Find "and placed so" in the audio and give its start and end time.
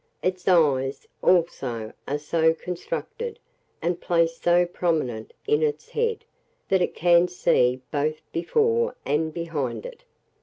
3.83-4.65